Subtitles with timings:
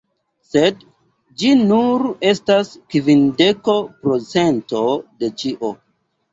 [0.45, 0.79] Sed
[1.41, 4.83] ĝi nur estas kvindeko procento
[5.23, 5.75] de ĉio